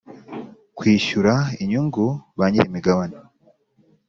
[0.77, 2.05] kwishyura inyungu
[2.37, 3.17] ba nyirimigabane